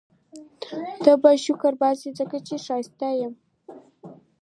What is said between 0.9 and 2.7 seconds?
ته به شکرباسې ځکه چي